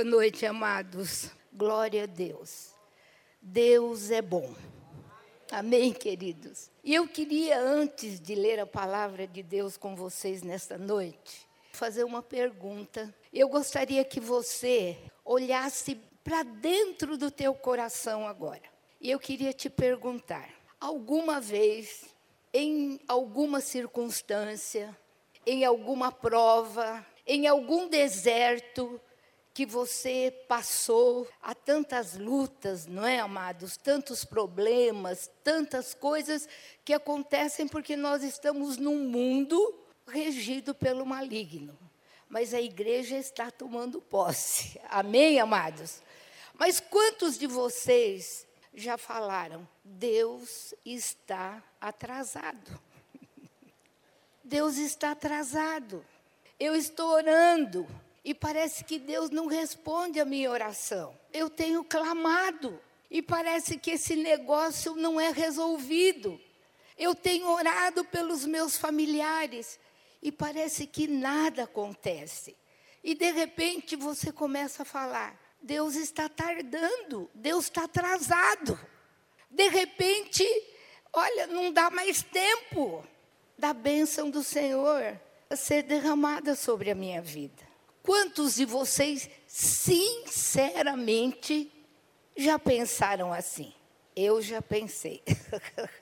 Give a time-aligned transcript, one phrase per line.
[0.00, 1.30] Boa noite, amados.
[1.52, 2.70] Glória a Deus.
[3.38, 4.54] Deus é bom.
[5.50, 6.70] Amém, queridos?
[6.82, 12.04] E eu queria, antes de ler a palavra de Deus com vocês nesta noite, fazer
[12.04, 13.14] uma pergunta.
[13.30, 18.62] Eu gostaria que você olhasse para dentro do teu coração agora.
[19.02, 20.48] E eu queria te perguntar:
[20.80, 22.06] alguma vez,
[22.54, 24.96] em alguma circunstância,
[25.44, 28.98] em alguma prova, em algum deserto,
[29.60, 33.76] que você passou há tantas lutas, não é, amados?
[33.76, 36.48] Tantos problemas, tantas coisas
[36.82, 41.78] que acontecem porque nós estamos num mundo regido pelo maligno.
[42.26, 44.80] Mas a igreja está tomando posse.
[44.88, 46.00] Amém, amados?
[46.54, 49.68] Mas quantos de vocês já falaram?
[49.84, 52.80] Deus está atrasado.
[54.42, 56.02] Deus está atrasado.
[56.58, 57.86] Eu estou orando
[58.24, 61.18] e parece que Deus não responde a minha oração.
[61.32, 62.78] Eu tenho clamado
[63.10, 66.40] e parece que esse negócio não é resolvido.
[66.98, 69.78] Eu tenho orado pelos meus familiares
[70.22, 72.56] e parece que nada acontece.
[73.02, 78.78] E de repente você começa a falar: Deus está tardando, Deus está atrasado.
[79.50, 80.46] De repente,
[81.12, 83.04] olha, não dá mais tempo
[83.58, 85.18] da bênção do Senhor
[85.56, 87.69] ser derramada sobre a minha vida.
[88.10, 91.70] Quantos de vocês, sinceramente,
[92.36, 93.72] já pensaram assim?
[94.16, 95.22] Eu já pensei.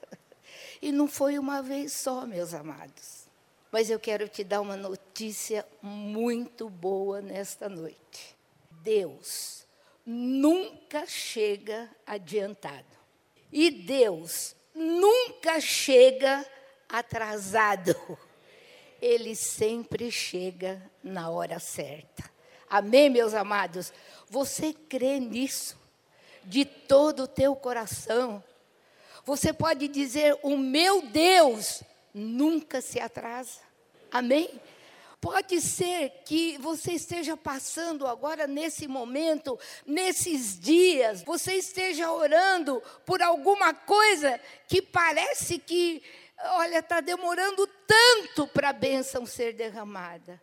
[0.80, 3.28] e não foi uma vez só, meus amados.
[3.70, 8.34] Mas eu quero te dar uma notícia muito boa nesta noite.
[8.70, 9.66] Deus
[10.06, 12.96] nunca chega adiantado.
[13.52, 16.42] E Deus nunca chega
[16.88, 17.94] atrasado
[19.00, 22.30] ele sempre chega na hora certa.
[22.68, 23.92] Amém, meus amados?
[24.28, 25.78] Você crê nisso
[26.44, 28.42] de todo o teu coração?
[29.24, 33.60] Você pode dizer: O meu Deus nunca se atrasa.
[34.10, 34.60] Amém?
[35.20, 43.20] Pode ser que você esteja passando agora nesse momento, nesses dias, você esteja orando por
[43.20, 46.02] alguma coisa que parece que
[46.56, 50.40] olha, está demorando tanto para a bênção ser derramada.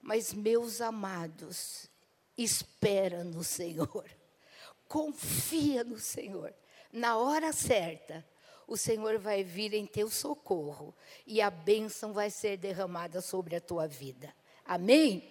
[0.00, 1.90] Mas, meus amados,
[2.36, 4.06] espera no Senhor,
[4.88, 6.54] confia no Senhor.
[6.90, 8.26] Na hora certa,
[8.66, 10.96] o Senhor vai vir em teu socorro
[11.26, 14.34] e a bênção vai ser derramada sobre a tua vida.
[14.64, 15.30] Amém?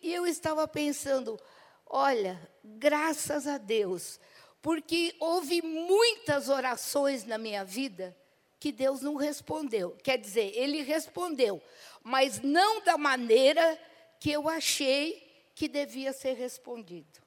[0.00, 1.38] E eu estava pensando,
[1.86, 4.18] olha, graças a Deus,
[4.62, 8.16] porque houve muitas orações na minha vida
[8.64, 9.90] que Deus não respondeu.
[10.02, 11.60] Quer dizer, ele respondeu,
[12.02, 13.78] mas não da maneira
[14.18, 17.20] que eu achei que devia ser respondido.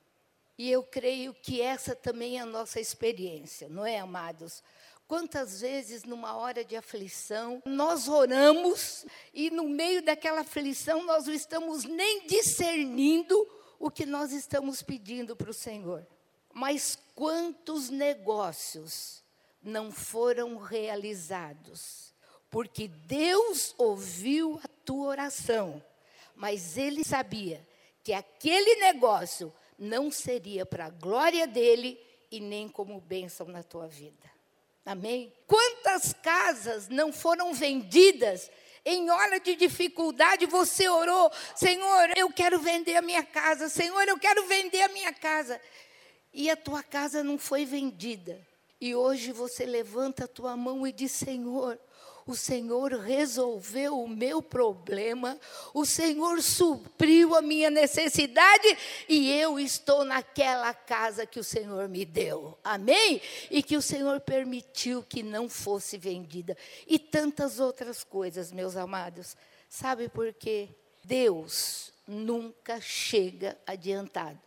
[0.57, 4.63] E eu creio que essa também é a nossa experiência, não é, amados?
[5.07, 11.35] Quantas vezes, numa hora de aflição, nós oramos e no meio daquela aflição nós não
[11.35, 16.03] estamos nem discernindo o que nós estamos pedindo para o Senhor.
[16.51, 19.23] Mas quantos negócios
[19.61, 22.13] não foram realizados,
[22.49, 25.83] porque Deus ouviu a tua oração,
[26.35, 27.67] mas ele sabia
[28.03, 31.99] que aquele negócio não seria para a glória dele
[32.31, 34.31] e nem como bênção na tua vida.
[34.85, 35.33] Amém?
[35.45, 38.49] Quantas casas não foram vendidas
[38.89, 44.17] em hora de dificuldade você orou, Senhor, eu quero vender a minha casa, Senhor, eu
[44.17, 45.59] quero vender a minha casa.
[46.33, 48.39] E a tua casa não foi vendida.
[48.79, 51.79] E hoje você levanta a tua mão e diz: Senhor,
[52.27, 55.39] o Senhor resolveu o meu problema,
[55.73, 58.77] o Senhor supriu a minha necessidade
[59.07, 62.57] e eu estou naquela casa que o Senhor me deu.
[62.63, 63.21] Amém?
[63.49, 66.55] E que o Senhor permitiu que não fosse vendida.
[66.85, 69.35] E tantas outras coisas, meus amados.
[69.69, 70.69] Sabe por quê?
[71.03, 74.46] Deus nunca chega adiantado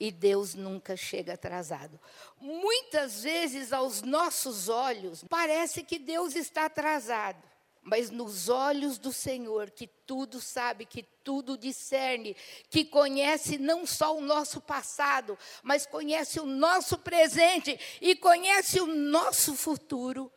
[0.00, 2.00] e Deus nunca chega atrasado.
[2.40, 7.50] Muitas vezes, aos nossos olhos, parece que Deus está atrasado.
[7.82, 12.36] Mas nos olhos do Senhor, que tudo sabe, que tudo discerne,
[12.70, 18.86] que conhece não só o nosso passado, mas conhece o nosso presente e conhece o
[18.86, 20.32] nosso futuro,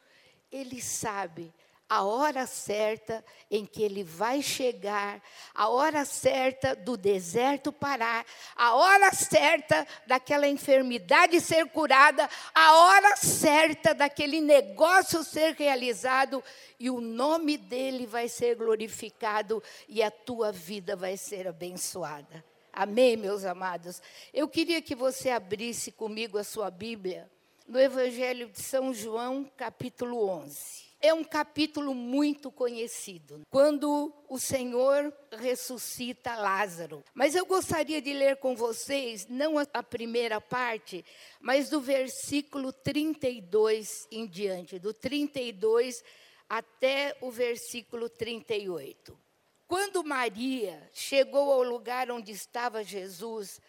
[0.52, 1.54] Ele sabe
[1.94, 5.22] a hora certa em que ele vai chegar,
[5.54, 8.26] a hora certa do deserto parar,
[8.56, 16.44] a hora certa daquela enfermidade ser curada, a hora certa daquele negócio ser realizado
[16.80, 22.44] e o nome dele vai ser glorificado e a tua vida vai ser abençoada.
[22.72, 24.02] Amém, meus amados?
[24.34, 27.30] Eu queria que você abrisse comigo a sua Bíblia
[27.68, 30.93] no Evangelho de São João, capítulo 11.
[31.06, 37.04] É um capítulo muito conhecido, quando o Senhor ressuscita Lázaro.
[37.14, 41.04] Mas eu gostaria de ler com vocês, não a primeira parte,
[41.42, 46.02] mas do versículo 32 em diante, do 32
[46.48, 49.20] até o versículo 38.
[49.68, 53.60] Quando Maria chegou ao lugar onde estava Jesus,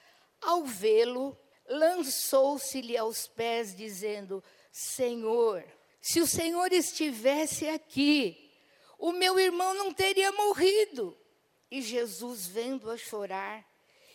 [0.40, 1.36] ao vê-lo,
[1.68, 4.40] lançou-se-lhe aos pés, dizendo:
[4.70, 5.64] Senhor,
[6.04, 8.52] se o Senhor estivesse aqui,
[8.98, 11.16] o meu irmão não teria morrido.
[11.70, 13.66] E Jesus, vendo-a chorar,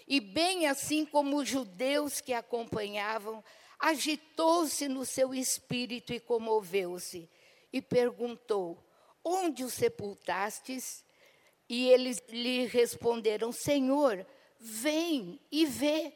[0.08, 3.44] e bem assim como os judeus que acompanhavam,
[3.80, 7.28] agitou-se no seu espírito e comoveu-se,
[7.74, 8.88] e perguntou:
[9.24, 11.04] Onde o sepultastes?
[11.68, 14.24] E eles lhe responderam: Senhor,
[14.60, 16.14] vem e vê.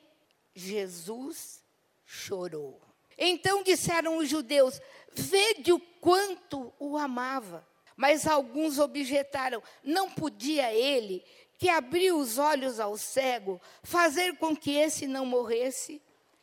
[0.54, 1.64] Jesus
[2.06, 2.80] chorou.
[3.18, 4.80] Então disseram os judeus:
[5.15, 7.68] Vede o quanto o amava.
[7.95, 11.24] Mas alguns objetaram: Não podia ele,
[11.57, 16.01] que abriu os olhos ao cego, fazer com que esse não morresse?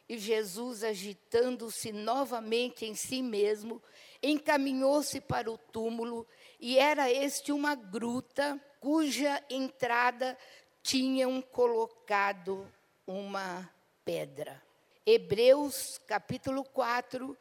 [0.09, 3.81] E Jesus, agitando-se novamente em si mesmo,
[4.23, 6.27] encaminhou-se para o túmulo,
[6.59, 10.37] e era este uma gruta cuja entrada
[10.83, 12.67] tinham colocado
[13.07, 13.71] uma
[14.05, 14.61] pedra.
[15.07, 17.37] Hebreus capítulo 4,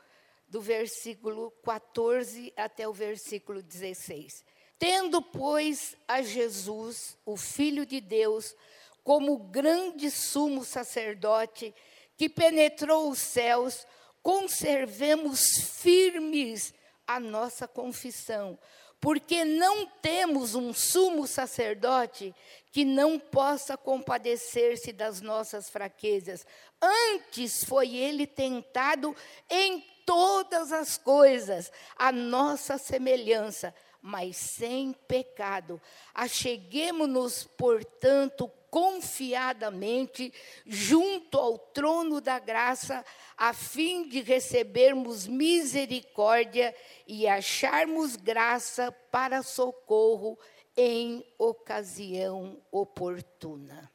[0.49, 4.43] do versículo 14 até o versículo 16.
[4.77, 8.55] Tendo, pois, a Jesus, o Filho de Deus,
[9.03, 11.73] como grande sumo sacerdote
[12.17, 13.85] que penetrou os céus,
[14.21, 15.39] conservemos
[15.81, 16.73] firmes
[17.05, 18.57] a nossa confissão,
[18.99, 22.35] porque não temos um sumo sacerdote
[22.71, 26.45] que não possa compadecer-se das nossas fraquezas.
[26.81, 29.15] Antes foi ele tentado
[29.49, 35.81] em todas as coisas, a nossa semelhança, mas sem pecado.
[36.13, 40.33] Acheguemo-nos, portanto, confiadamente
[40.65, 43.03] junto ao trono da graça,
[43.37, 46.75] a fim de recebermos misericórdia
[47.07, 50.37] e acharmos graça para socorro
[50.75, 53.91] em ocasião oportuna.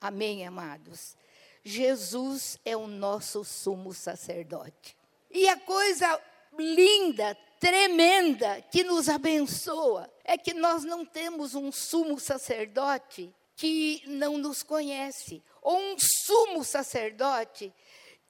[0.00, 1.16] Amém, amados?
[1.62, 4.96] Jesus é o nosso sumo sacerdote.
[5.30, 6.20] E a coisa
[6.58, 14.36] linda, tremenda, que nos abençoa, é que nós não temos um sumo sacerdote que não
[14.36, 17.72] nos conhece, ou um sumo sacerdote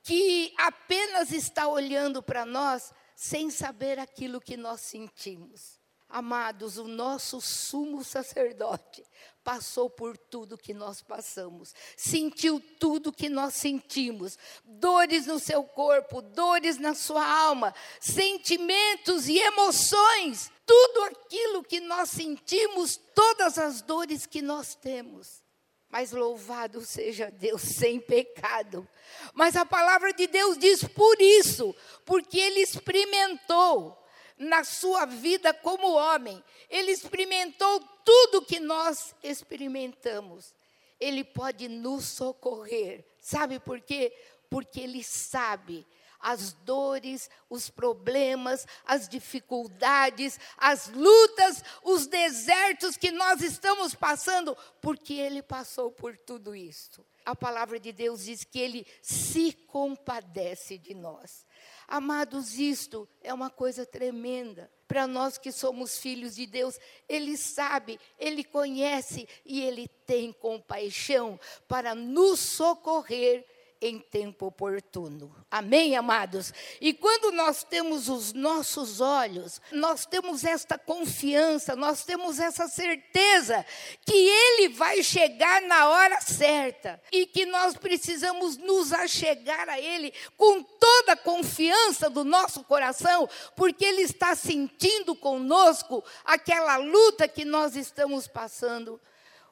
[0.02, 5.80] que apenas está olhando para nós sem saber aquilo que nós sentimos.
[6.08, 9.02] Amados, o nosso sumo sacerdote
[9.42, 16.22] passou por tudo que nós passamos, sentiu tudo que nós sentimos, dores no seu corpo,
[16.22, 24.26] dores na sua alma, sentimentos e emoções, tudo aquilo que nós sentimos, todas as dores
[24.26, 25.42] que nós temos.
[25.88, 28.86] Mas louvado seja Deus sem pecado.
[29.32, 31.74] Mas a palavra de Deus diz por isso,
[32.04, 33.96] porque ele experimentou
[34.36, 36.42] na sua vida como homem.
[36.68, 40.52] Ele experimentou tudo que nós experimentamos.
[40.98, 43.04] Ele pode nos socorrer.
[43.20, 44.12] Sabe por quê?
[44.50, 45.86] Porque ele sabe
[46.20, 55.14] as dores, os problemas, as dificuldades, as lutas, os desertos que nós estamos passando, porque
[55.14, 57.04] ele passou por tudo isso.
[57.24, 61.44] A palavra de Deus diz que ele se compadece de nós.
[61.88, 64.70] Amados, isto é uma coisa tremenda.
[64.88, 71.38] Para nós que somos filhos de Deus, Ele sabe, Ele conhece e Ele tem compaixão
[71.66, 73.44] para nos socorrer
[73.86, 75.34] em tempo oportuno.
[75.50, 76.52] Amém, amados?
[76.80, 83.64] E quando nós temos os nossos olhos, nós temos esta confiança, nós temos essa certeza
[84.04, 90.12] que Ele vai chegar na hora certa e que nós precisamos nos achegar a Ele
[90.36, 97.44] com toda a confiança do nosso coração, porque Ele está sentindo conosco aquela luta que
[97.44, 99.00] nós estamos passando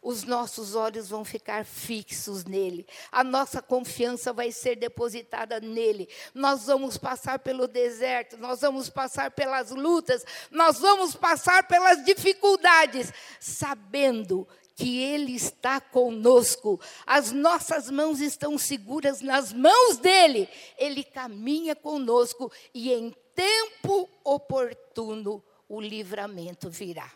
[0.04, 6.08] os nossos olhos vão ficar fixos nele, a nossa confiança vai ser depositada nele.
[6.34, 13.10] Nós vamos passar pelo deserto, nós vamos passar pelas lutas, nós vamos passar pelas dificuldades,
[13.40, 14.46] sabendo
[14.76, 22.52] que Ele está conosco, as nossas mãos estão seguras nas mãos dEle, Ele caminha conosco
[22.74, 27.10] e em tempo oportuno o livramento virá.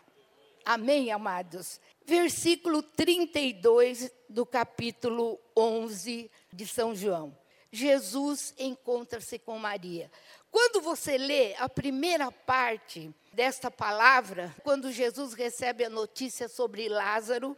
[0.65, 1.79] Amém, amados?
[2.09, 7.37] Versículo 32 do capítulo 11 de São João.
[7.71, 10.09] Jesus encontra-se com Maria.
[10.49, 17.55] Quando você lê a primeira parte desta palavra, quando Jesus recebe a notícia sobre Lázaro,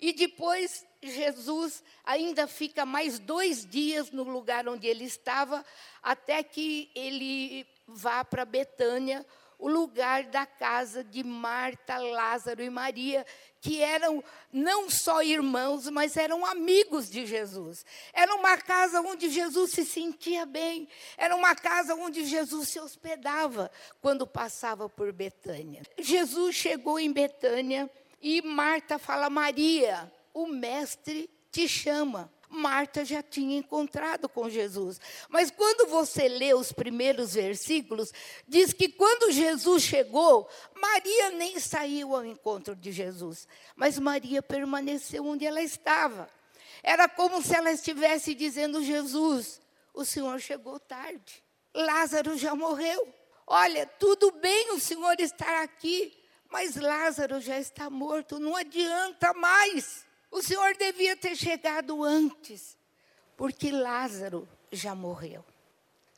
[0.00, 5.66] e depois Jesus ainda fica mais dois dias no lugar onde ele estava,
[6.00, 9.26] até que ele vá para Betânia,
[9.60, 13.26] o lugar da casa de Marta, Lázaro e Maria,
[13.60, 17.84] que eram não só irmãos, mas eram amigos de Jesus.
[18.12, 23.70] Era uma casa onde Jesus se sentia bem, era uma casa onde Jesus se hospedava
[24.00, 25.82] quando passava por Betânia.
[25.98, 27.90] Jesus chegou em Betânia
[28.20, 32.32] e Marta fala: Maria, o mestre te chama.
[32.50, 35.00] Marta já tinha encontrado com Jesus.
[35.28, 38.12] Mas quando você lê os primeiros versículos,
[38.46, 45.24] diz que quando Jesus chegou, Maria nem saiu ao encontro de Jesus, mas Maria permaneceu
[45.24, 46.28] onde ela estava.
[46.82, 49.62] Era como se ela estivesse dizendo: Jesus,
[49.94, 51.44] o Senhor chegou tarde.
[51.72, 53.14] Lázaro já morreu.
[53.46, 56.16] Olha, tudo bem o Senhor estar aqui,
[56.48, 60.06] mas Lázaro já está morto, não adianta mais.
[60.30, 62.76] O Senhor devia ter chegado antes,
[63.36, 65.44] porque Lázaro já morreu.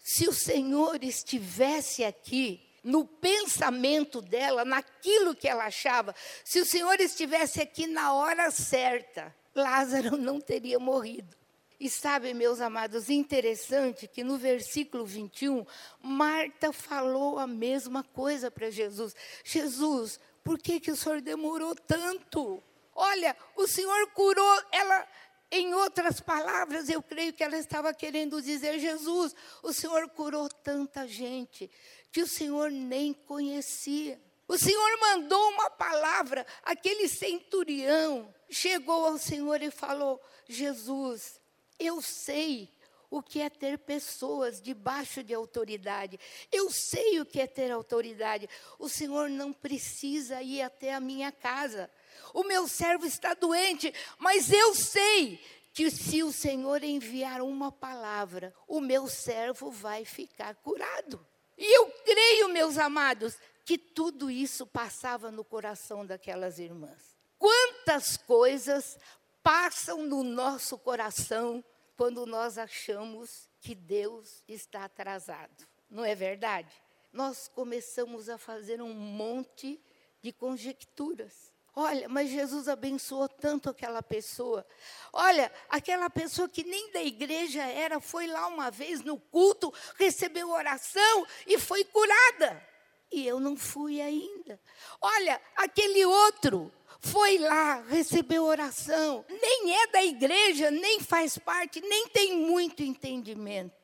[0.03, 6.15] Se o Senhor estivesse aqui, no pensamento dela, naquilo que ela achava,
[6.45, 11.37] se o Senhor estivesse aqui na hora certa, Lázaro não teria morrido.
[11.79, 15.67] E sabe, meus amados, interessante que no versículo 21,
[16.01, 19.17] Marta falou a mesma coisa para Jesus.
[19.45, 22.63] Jesus, por que, que o Senhor demorou tanto?
[22.95, 25.09] Olha, o Senhor curou ela.
[25.55, 31.07] Em outras palavras, eu creio que ela estava querendo dizer: Jesus, o Senhor curou tanta
[31.07, 31.71] gente
[32.11, 34.21] que o Senhor nem conhecia.
[34.49, 41.41] O Senhor mandou uma palavra, aquele centurião chegou ao Senhor e falou: Jesus,
[41.79, 42.71] eu sei
[43.11, 46.19] o que é ter pessoas debaixo de autoridade.
[46.51, 48.49] Eu sei o que é ter autoridade.
[48.79, 51.91] O Senhor não precisa ir até a minha casa
[52.33, 55.41] o meu servo está doente, mas eu sei
[55.73, 61.27] que se o Senhor enviar uma palavra, o meu servo vai ficar curado.
[61.57, 67.17] E eu creio, meus amados, que tudo isso passava no coração daquelas irmãs.
[67.39, 68.99] Quantas coisas
[69.43, 71.65] passam no nosso coração
[71.97, 76.73] quando nós achamos que Deus está atrasado, não é verdade?
[77.13, 79.81] Nós começamos a fazer um monte
[80.21, 81.52] de conjecturas.
[81.75, 84.67] Olha, mas Jesus abençoou tanto aquela pessoa.
[85.11, 90.51] Olha, aquela pessoa que nem da igreja era, foi lá uma vez no culto, recebeu
[90.51, 92.63] oração e foi curada.
[93.11, 94.61] E eu não fui ainda.
[95.01, 102.07] Olha, aquele outro foi lá, recebeu oração, nem é da igreja, nem faz parte, nem
[102.09, 103.75] tem muito entendimento.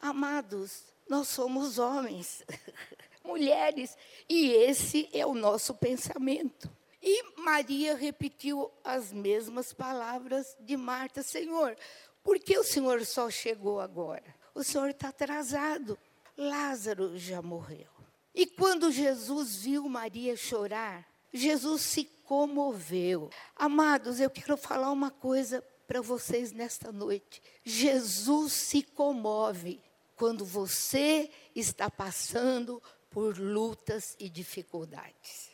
[0.00, 2.44] Amados, nós somos homens,
[3.24, 3.96] mulheres,
[4.28, 6.75] e esse é o nosso pensamento.
[7.08, 11.76] E Maria repetiu as mesmas palavras de Marta: Senhor,
[12.20, 14.34] por que o Senhor só chegou agora?
[14.52, 15.96] O Senhor está atrasado.
[16.36, 17.86] Lázaro já morreu.
[18.34, 23.30] E quando Jesus viu Maria chorar, Jesus se comoveu.
[23.54, 27.40] Amados, eu quero falar uma coisa para vocês nesta noite.
[27.64, 29.80] Jesus se comove
[30.16, 35.45] quando você está passando por lutas e dificuldades.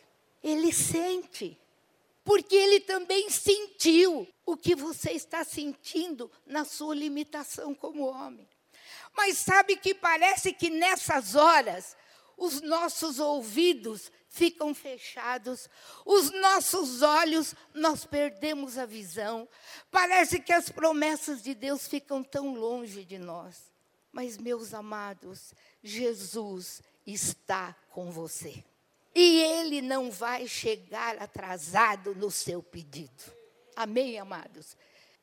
[0.42, 1.58] Ele sente.
[2.25, 8.49] Porque ele também sentiu o que você está sentindo na sua limitação como homem.
[9.16, 11.96] Mas sabe que parece que nessas horas
[12.37, 15.68] os nossos ouvidos ficam fechados,
[16.06, 19.46] os nossos olhos, nós perdemos a visão.
[19.90, 23.70] Parece que as promessas de Deus ficam tão longe de nós.
[24.11, 28.64] Mas, meus amados, Jesus está com você.
[29.14, 33.25] E ele não vai chegar atrasado no seu pedido.
[33.76, 34.76] Amém, amados?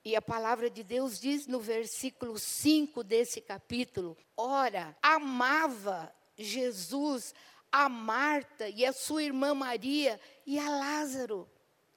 [0.03, 7.34] E a palavra de Deus diz no versículo 5 desse capítulo: Ora, amava Jesus
[7.72, 11.50] a Marta e a sua irmã Maria e a Lázaro.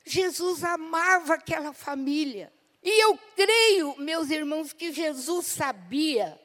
[0.05, 2.53] Jesus amava aquela família.
[2.83, 6.41] E eu creio, meus irmãos, que Jesus sabia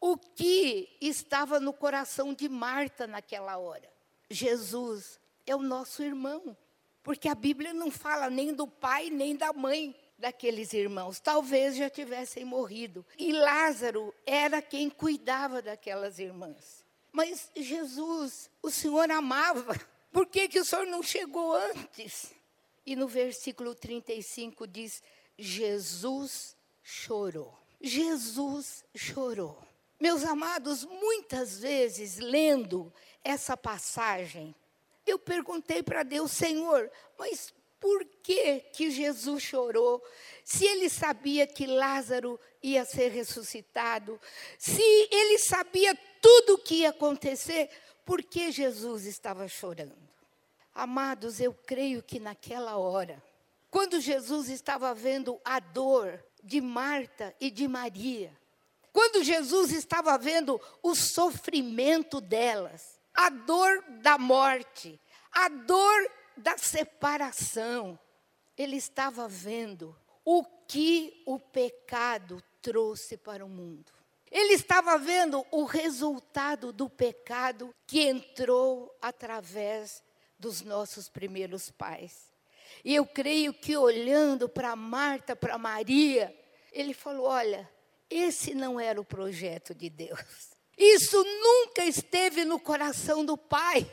[0.00, 3.93] o que estava no coração de Marta naquela hora.
[4.30, 6.56] Jesus é o nosso irmão.
[7.02, 11.20] Porque a Bíblia não fala nem do pai nem da mãe daqueles irmãos.
[11.20, 13.04] Talvez já tivessem morrido.
[13.18, 16.84] E Lázaro era quem cuidava daquelas irmãs.
[17.12, 19.78] Mas Jesus, o Senhor amava.
[20.14, 22.32] Por que, que o senhor não chegou antes?
[22.86, 25.02] E no versículo 35 diz:
[25.36, 27.52] Jesus chorou.
[27.80, 29.60] Jesus chorou.
[30.00, 32.92] Meus amados, muitas vezes lendo
[33.24, 34.54] essa passagem,
[35.06, 40.02] eu perguntei para Deus, Senhor, mas por que que Jesus chorou?
[40.44, 44.20] Se ele sabia que Lázaro ia ser ressuscitado,
[44.58, 47.68] se ele sabia tudo o que ia acontecer,
[48.04, 49.96] por que Jesus estava chorando?
[50.74, 53.22] Amados, eu creio que naquela hora,
[53.70, 58.32] quando Jesus estava vendo a dor de Marta e de Maria,
[58.92, 67.98] quando Jesus estava vendo o sofrimento delas, a dor da morte, a dor da separação,
[68.56, 73.92] ele estava vendo o que o pecado trouxe para o mundo.
[74.30, 80.02] Ele estava vendo o resultado do pecado que entrou através
[80.38, 82.32] dos nossos primeiros pais.
[82.84, 86.36] E eu creio que olhando para Marta, para Maria,
[86.72, 87.70] ele falou: olha,
[88.10, 90.53] esse não era o projeto de Deus.
[90.78, 93.86] Isso nunca esteve no coração do Pai.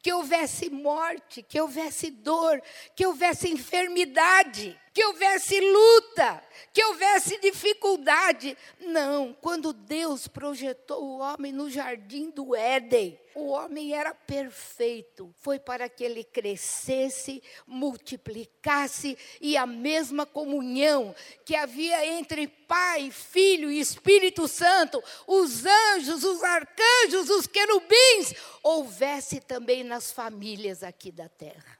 [0.00, 2.62] Que houvesse morte, que houvesse dor,
[2.94, 8.58] que houvesse enfermidade, que houvesse luta, que houvesse dificuldade.
[8.80, 15.32] Não, quando Deus projetou o homem no jardim do Éden, o homem era perfeito.
[15.38, 21.14] Foi para que ele crescesse, multiplicasse e a mesma comunhão
[21.44, 29.38] que havia entre Pai, Filho e Espírito Santo, os anjos, os arcanjos, os querubins, houvesse
[29.38, 31.77] também nas famílias aqui da terra.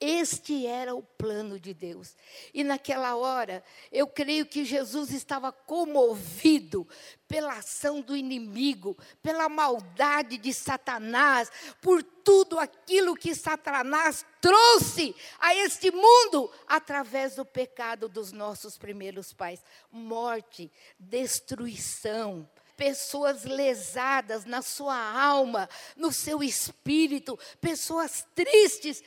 [0.00, 2.16] Este era o plano de Deus.
[2.52, 6.86] E naquela hora, eu creio que Jesus estava comovido
[7.28, 15.54] pela ação do inimigo, pela maldade de Satanás, por tudo aquilo que Satanás trouxe a
[15.54, 24.96] este mundo através do pecado dos nossos primeiros pais morte, destruição pessoas lesadas na sua
[24.96, 29.02] alma, no seu espírito, pessoas tristes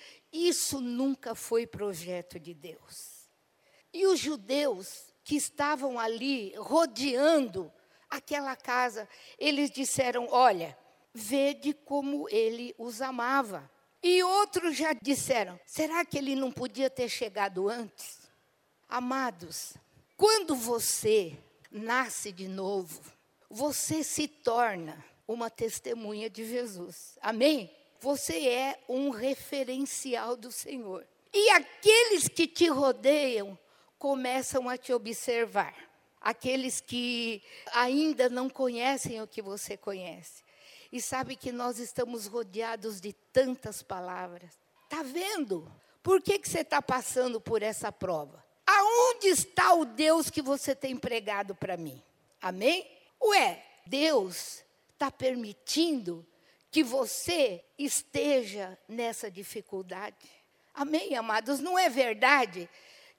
[0.45, 3.29] isso nunca foi projeto de Deus.
[3.93, 7.71] E os judeus que estavam ali rodeando
[8.09, 9.07] aquela casa,
[9.39, 10.77] eles disseram: Olha,
[11.13, 13.69] vede como ele os amava.
[14.01, 18.19] E outros já disseram: será que ele não podia ter chegado antes?
[18.87, 19.73] Amados,
[20.15, 21.37] quando você
[21.71, 23.01] nasce de novo,
[23.49, 27.17] você se torna uma testemunha de Jesus.
[27.21, 27.69] Amém?
[27.99, 31.05] Você é um referencial do Senhor.
[31.33, 33.57] E aqueles que te rodeiam
[33.97, 35.75] começam a te observar.
[36.21, 37.41] Aqueles que
[37.73, 40.43] ainda não conhecem o que você conhece.
[40.91, 44.57] E sabe que nós estamos rodeados de tantas palavras.
[44.83, 45.69] Está vendo?
[46.01, 48.43] Por que, que você está passando por essa prova?
[48.65, 52.01] Aonde está o Deus que você tem pregado para mim?
[52.41, 52.89] Amém?
[53.21, 56.25] Ué, Deus está permitindo
[56.71, 60.29] que você esteja nessa dificuldade.
[60.73, 61.59] Amém, amados?
[61.59, 62.69] Não é verdade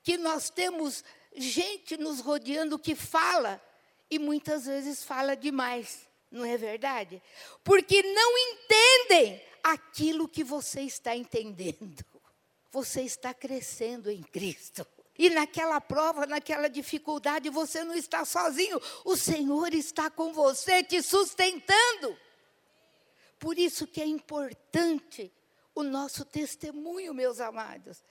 [0.03, 3.61] que nós temos gente nos rodeando que fala
[4.11, 6.09] e muitas vezes fala demais.
[6.31, 7.23] Não é verdade?
[7.65, 12.05] Porque não entendem aquilo que você está entendendo.
[12.71, 14.87] Você está crescendo em Cristo.
[15.19, 18.81] E naquela prova, naquela dificuldade, você não está sozinho.
[19.05, 22.17] O Senhor está com você, te sustentando.
[23.39, 25.31] Por isso que é importante
[25.75, 28.03] o nosso testemunho, meus amados.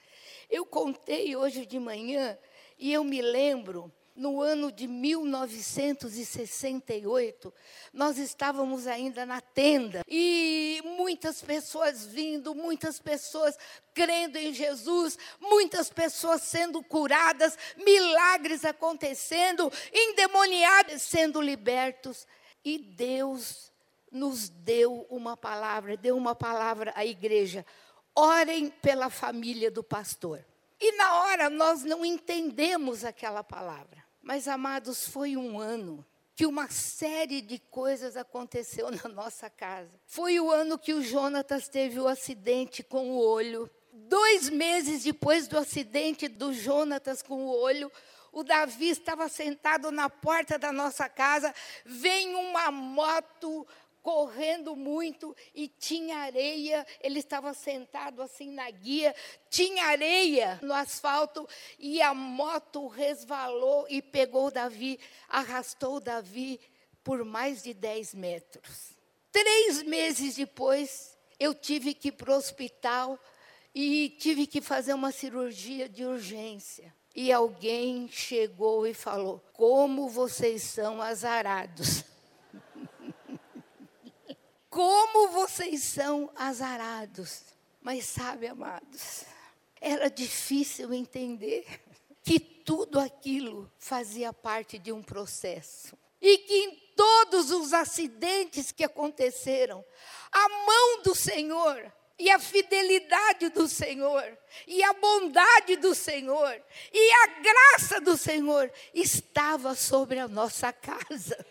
[0.50, 2.38] Eu contei hoje de manhã
[2.78, 7.54] e eu me lembro, no ano de 1968,
[7.94, 13.56] nós estávamos ainda na tenda e muitas pessoas vindo, muitas pessoas
[13.94, 22.26] crendo em Jesus, muitas pessoas sendo curadas, milagres acontecendo, endemoniados sendo libertos
[22.66, 23.72] e Deus
[24.18, 27.66] nos deu uma palavra, deu uma palavra à igreja.
[28.16, 30.44] Orem pela família do pastor.
[30.80, 34.04] E na hora nós não entendemos aquela palavra.
[34.22, 39.92] Mas, amados, foi um ano que uma série de coisas aconteceu na nossa casa.
[40.06, 43.70] Foi o ano que o Jonatas teve o acidente com o olho.
[43.92, 47.92] Dois meses depois do acidente do Jonatas com o olho,
[48.32, 51.54] o Davi estava sentado na porta da nossa casa,
[51.84, 53.66] vem uma moto
[54.08, 56.88] correndo muito e tinha areia.
[57.02, 59.14] Ele estava sentado assim na guia,
[59.50, 61.46] tinha areia no asfalto
[61.78, 66.58] e a moto resvalou e pegou Davi, arrastou Davi
[67.04, 68.94] por mais de 10 metros.
[69.30, 73.20] Três meses depois, eu tive que ir para o hospital
[73.76, 76.96] e tive que fazer uma cirurgia de urgência.
[77.14, 82.06] E alguém chegou e falou: Como vocês são azarados.
[84.78, 87.42] Como vocês são azarados.
[87.82, 89.24] Mas sabe, amados,
[89.82, 91.66] era difícil entender
[92.24, 95.98] que tudo aquilo fazia parte de um processo.
[96.22, 99.84] E que em todos os acidentes que aconteceram,
[100.32, 104.38] a mão do Senhor e a fidelidade do Senhor,
[104.68, 106.62] e a bondade do Senhor,
[106.94, 111.44] e a graça do Senhor estava sobre a nossa casa.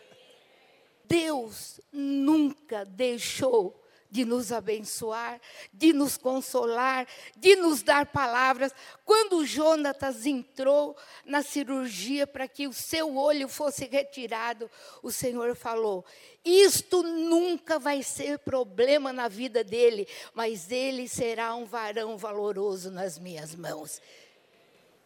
[1.09, 5.41] Deus nunca deixou de nos abençoar,
[5.73, 8.73] de nos consolar, de nos dar palavras.
[9.05, 14.71] Quando Jonatas entrou na cirurgia para que o seu olho fosse retirado,
[15.03, 16.05] o Senhor falou:
[16.45, 23.19] Isto nunca vai ser problema na vida dele, mas ele será um varão valoroso nas
[23.19, 24.01] minhas mãos.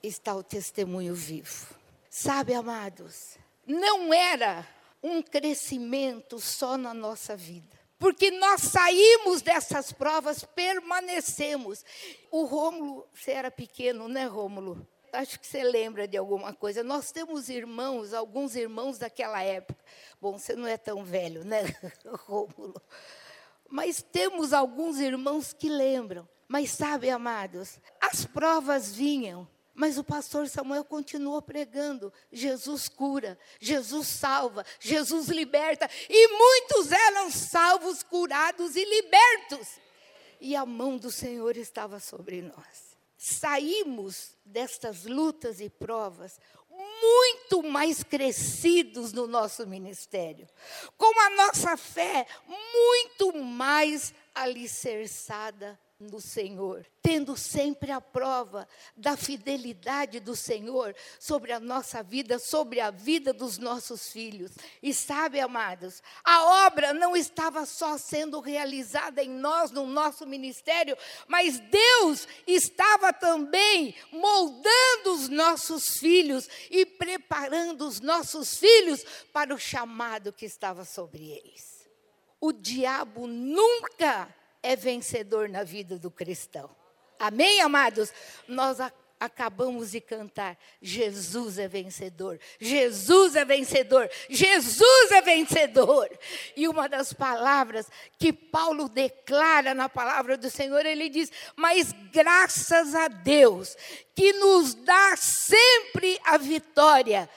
[0.03, 1.75] Está o testemunho vivo.
[2.09, 3.37] Sabe, amados,
[3.67, 4.67] não era
[5.03, 11.85] um crescimento só na nossa vida porque nós saímos dessas provas, permanecemos.
[12.31, 14.89] O Rômulo, você era pequeno, né, Rômulo?
[15.13, 16.83] Acho que você lembra de alguma coisa.
[16.83, 19.79] Nós temos irmãos, alguns irmãos daquela época.
[20.19, 21.61] Bom, você não é tão velho, né,
[22.27, 22.81] Rômulo?
[23.69, 26.27] Mas temos alguns irmãos que lembram.
[26.49, 29.47] Mas sabe, amados, as provas vinham
[29.81, 35.88] mas o pastor Samuel continuou pregando: Jesus cura, Jesus salva, Jesus liberta.
[36.07, 39.81] E muitos eram salvos, curados e libertos.
[40.38, 42.95] E a mão do Senhor estava sobre nós.
[43.16, 46.38] Saímos destas lutas e provas
[46.69, 50.47] muito mais crescidos no nosso ministério,
[50.99, 60.19] com a nossa fé muito mais alicerçada no Senhor, tendo sempre a prova da fidelidade
[60.19, 64.53] do Senhor sobre a nossa vida, sobre a vida dos nossos filhos.
[64.83, 70.97] E sabe, amados, a obra não estava só sendo realizada em nós, no nosso ministério,
[71.29, 79.59] mas Deus estava também moldando os nossos filhos e preparando os nossos filhos para o
[79.59, 81.87] chamado que estava sobre eles.
[82.41, 86.70] O diabo nunca é vencedor na vida do cristão.
[87.18, 88.12] Amém, amados?
[88.49, 96.09] Nós a, acabamos de cantar: Jesus é vencedor, Jesus é vencedor, Jesus é vencedor.
[96.57, 97.87] E uma das palavras
[98.18, 103.77] que Paulo declara na palavra do Senhor, ele diz: Mas graças a Deus,
[104.14, 107.29] que nos dá sempre a vitória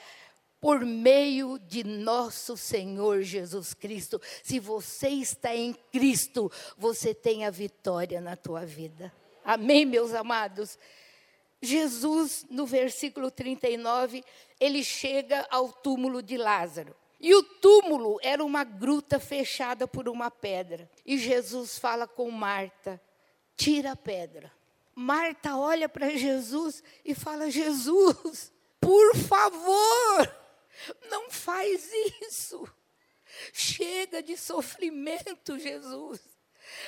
[0.63, 4.21] por meio de nosso Senhor Jesus Cristo.
[4.41, 9.11] Se você está em Cristo, você tem a vitória na tua vida.
[9.43, 10.79] Amém, meus amados?
[11.61, 14.23] Jesus, no versículo 39,
[14.57, 16.95] ele chega ao túmulo de Lázaro.
[17.19, 20.89] E o túmulo era uma gruta fechada por uma pedra.
[21.05, 23.01] E Jesus fala com Marta:
[23.57, 24.49] tira a pedra.
[24.95, 28.49] Marta olha para Jesus e fala: Jesus,
[28.79, 30.42] por favor,
[31.09, 31.89] não faz
[32.21, 32.67] isso.
[33.51, 36.19] Chega de sofrimento, Jesus.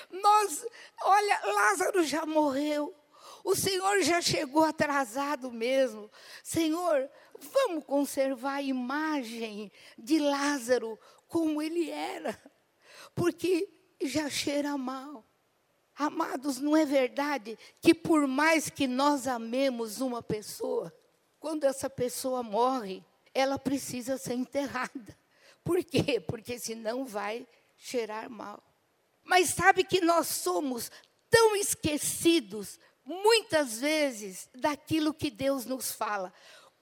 [0.10, 0.66] Nós,
[1.02, 2.96] olha, Lázaro já morreu.
[3.44, 6.10] O Senhor já chegou atrasado mesmo.
[6.44, 12.40] Senhor, vamos conservar a imagem de Lázaro como ele era,
[13.14, 13.70] porque
[14.02, 15.26] já cheira mal.
[15.96, 20.94] Amados, não é verdade que por mais que nós amemos uma pessoa,
[21.40, 23.04] quando essa pessoa morre,
[23.36, 25.16] ela precisa ser enterrada.
[25.64, 26.22] Por quê?
[26.22, 27.46] Porque senão vai
[27.78, 28.64] cheirar mal.
[29.24, 30.90] Mas sabe que nós somos
[31.30, 36.34] tão esquecidos, muitas vezes, daquilo que Deus nos fala.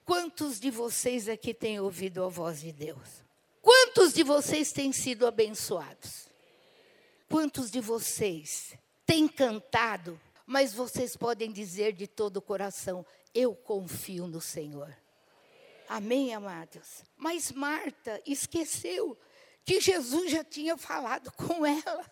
[0.06, 3.24] Quantos de vocês aqui têm ouvido a voz de Deus?
[3.62, 6.28] Quantos de vocês têm sido abençoados?
[7.30, 14.28] Quantos de vocês têm cantado, mas vocês podem dizer de todo o coração: Eu confio
[14.28, 14.94] no Senhor.
[15.94, 17.04] Amém, amados?
[17.16, 19.16] Mas Marta esqueceu
[19.64, 22.04] que Jesus já tinha falado com ela.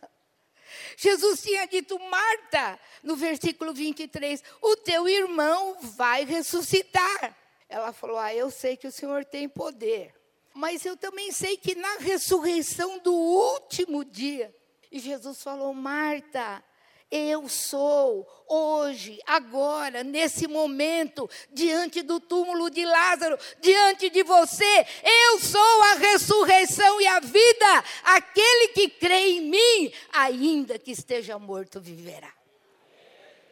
[0.96, 7.36] Jesus tinha dito, Marta, no versículo 23, o teu irmão vai ressuscitar.
[7.68, 10.14] Ela falou: Ah, eu sei que o Senhor tem poder,
[10.54, 14.56] mas eu também sei que na ressurreição do último dia.
[14.92, 16.64] E Jesus falou: Marta,
[17.12, 24.86] eu sou hoje, agora, nesse momento, diante do túmulo de Lázaro, diante de você.
[25.04, 27.84] Eu sou a ressurreição e a vida.
[28.04, 32.34] Aquele que crê em mim, ainda que esteja morto, viverá.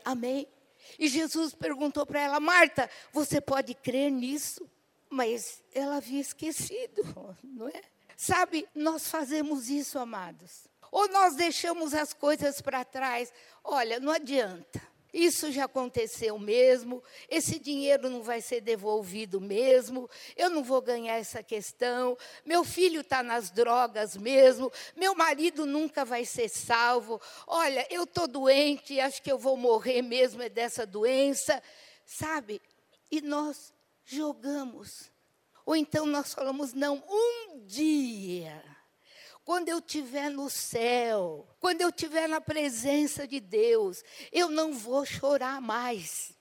[0.06, 0.48] Amém?
[0.98, 4.70] E Jesus perguntou para ela: Marta, você pode crer nisso?
[5.10, 7.04] Mas ela havia esquecido,
[7.44, 7.82] não é?
[8.16, 10.68] Sabe, nós fazemos isso, amados.
[10.92, 13.32] Ou nós deixamos as coisas para trás.
[13.64, 14.90] Olha, não adianta.
[15.12, 21.16] Isso já aconteceu mesmo, esse dinheiro não vai ser devolvido mesmo, eu não vou ganhar
[21.16, 27.88] essa questão, meu filho está nas drogas mesmo, meu marido nunca vai ser salvo, olha,
[27.90, 31.60] eu estou doente, acho que eu vou morrer mesmo é dessa doença,
[32.06, 32.62] sabe?
[33.10, 33.74] E nós
[34.06, 35.12] jogamos.
[35.66, 38.64] Ou então nós falamos, não, um dia
[39.50, 45.04] quando eu estiver no céu, quando eu estiver na presença de Deus, eu não vou
[45.04, 46.34] chorar mais.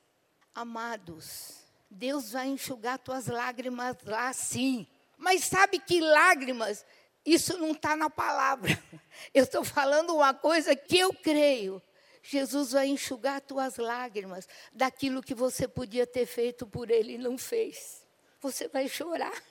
[0.55, 1.55] Amados,
[1.89, 4.87] Deus vai enxugar tuas lágrimas lá sim.
[5.17, 6.85] Mas sabe que lágrimas,
[7.25, 8.79] isso não está na palavra.
[9.33, 11.83] Eu estou falando uma coisa que eu creio.
[12.23, 17.39] Jesus vai enxugar tuas lágrimas daquilo que você podia ter feito por Ele e não
[17.39, 18.07] fez.
[18.39, 19.43] Você vai chorar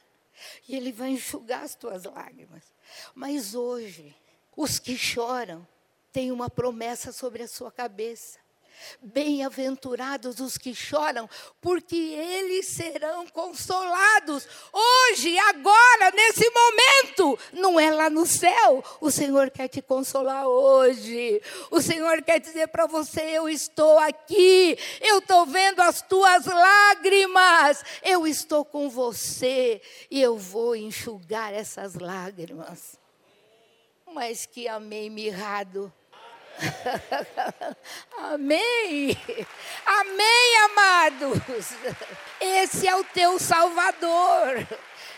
[0.67, 2.76] e Ele vai enxugar as tuas lágrimas.
[3.13, 4.15] Mas hoje,
[4.55, 5.67] os que choram
[6.11, 8.39] têm uma promessa sobre a sua cabeça.
[9.01, 11.29] Bem-aventurados os que choram,
[11.61, 14.47] porque eles serão consolados.
[14.71, 18.83] Hoje, agora, nesse momento, não é lá no céu.
[18.99, 21.41] O Senhor quer te consolar hoje.
[21.71, 27.83] O Senhor quer dizer para você: Eu estou aqui, eu estou vendo as tuas lágrimas,
[28.03, 32.99] eu estou com você e eu vou enxugar essas lágrimas.
[34.13, 35.93] Mas que amém mirrado.
[38.17, 39.17] Amém.
[39.85, 41.39] Amém, amados.
[42.39, 44.67] Esse é o teu Salvador.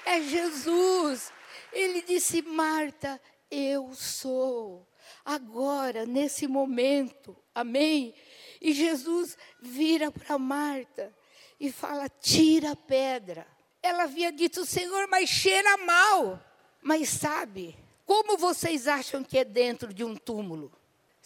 [0.05, 1.31] É Jesus.
[1.71, 4.87] Ele disse: Marta, eu sou.
[5.23, 7.35] Agora, nesse momento.
[7.53, 8.13] Amém.
[8.61, 11.13] E Jesus vira para Marta
[11.59, 13.47] e fala: tira a pedra.
[13.81, 16.43] Ela havia dito: Senhor, mas cheira mal.
[16.81, 20.71] Mas sabe, como vocês acham que é dentro de um túmulo?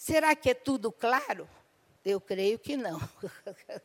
[0.03, 1.47] Será que é tudo claro?
[2.03, 2.99] Eu creio que não.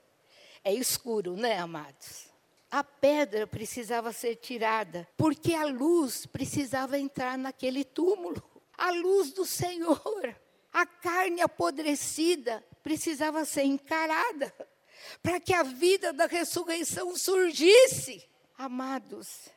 [0.65, 2.27] É escuro, né, amados?
[2.69, 8.43] A pedra precisava ser tirada, porque a luz precisava entrar naquele túmulo.
[8.77, 10.37] A luz do Senhor.
[10.73, 14.53] A carne apodrecida precisava ser encarada,
[15.23, 18.29] para que a vida da ressurreição surgisse.
[18.59, 19.49] Amados,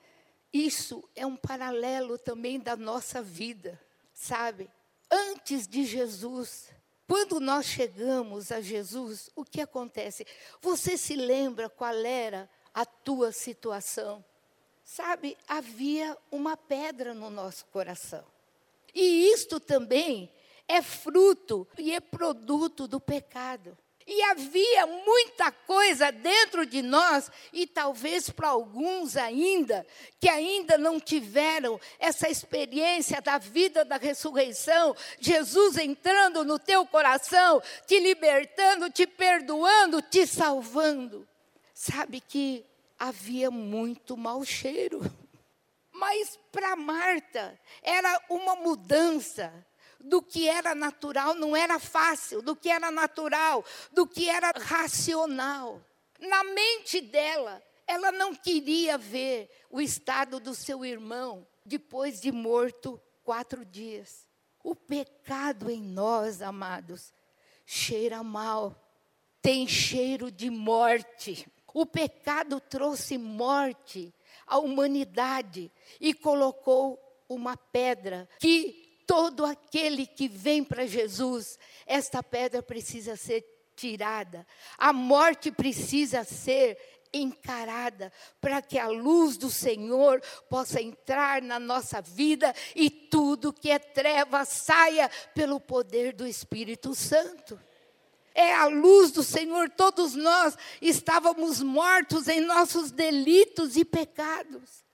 [0.53, 3.81] isso é um paralelo também da nossa vida,
[4.13, 4.69] sabe?
[5.11, 6.69] Antes de Jesus.
[7.07, 10.25] Quando nós chegamos a Jesus, o que acontece?
[10.61, 14.23] Você se lembra qual era a tua situação?
[14.83, 18.23] Sabe, havia uma pedra no nosso coração.
[18.93, 20.31] E isto também
[20.67, 23.77] é fruto e é produto do pecado.
[24.05, 29.85] E havia muita coisa dentro de nós, e talvez para alguns ainda,
[30.19, 37.61] que ainda não tiveram essa experiência da vida da ressurreição, Jesus entrando no teu coração,
[37.85, 41.27] te libertando, te perdoando, te salvando.
[41.73, 42.65] Sabe que
[42.97, 45.01] havia muito mau cheiro.
[45.91, 49.51] Mas para Marta era uma mudança
[50.03, 55.81] do que era natural, não era fácil, do que era natural, do que era racional.
[56.19, 63.01] Na mente dela, ela não queria ver o estado do seu irmão depois de morto
[63.23, 64.25] quatro dias.
[64.63, 67.13] O pecado em nós, amados,
[67.65, 68.75] cheira mal,
[69.41, 71.47] tem cheiro de morte.
[71.73, 74.13] O pecado trouxe morte
[74.45, 78.80] à humanidade e colocou uma pedra que
[79.11, 83.45] todo aquele que vem para Jesus, esta pedra precisa ser
[83.75, 84.47] tirada,
[84.77, 86.77] a morte precisa ser
[87.11, 93.69] encarada, para que a luz do Senhor possa entrar na nossa vida e tudo que
[93.69, 97.59] é treva saia pelo poder do Espírito Santo.
[98.33, 104.89] É a luz do Senhor, todos nós estávamos mortos em nossos delitos e pecados.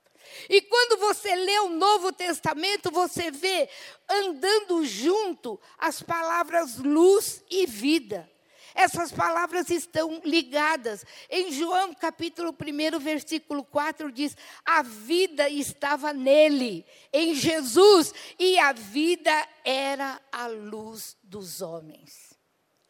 [0.49, 3.69] E quando você lê o Novo Testamento, você vê
[4.09, 8.29] andando junto as palavras luz e vida.
[8.77, 11.03] Essas palavras estão ligadas.
[11.31, 18.73] Em João capítulo 1, versículo 4 diz: "A vida estava nele, em Jesus, e a
[18.73, 22.26] vida era a luz dos homens."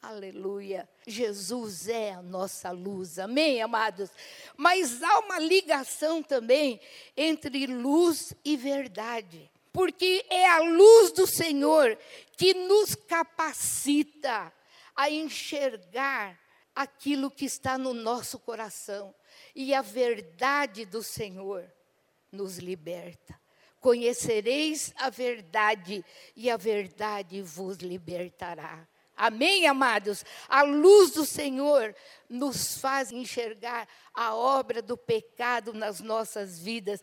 [0.07, 0.87] Aleluia.
[1.05, 3.19] Jesus é a nossa luz.
[3.19, 4.09] Amém, amados?
[4.55, 6.79] Mas há uma ligação também
[7.17, 9.51] entre luz e verdade.
[9.73, 11.99] porque é a luz do Senhor
[12.37, 14.51] que nos capacita
[14.95, 16.39] a enxergar
[16.73, 19.13] aquilo que está no nosso coração.
[19.53, 21.69] E a verdade do Senhor
[22.31, 23.39] nos liberta.
[23.81, 26.03] Conhecereis a verdade,
[26.35, 28.87] e a verdade vos libertará.
[29.17, 30.23] Amém, amados?
[30.47, 31.95] A luz do Senhor
[32.30, 37.01] nos faz enxergar a obra do pecado nas nossas vidas.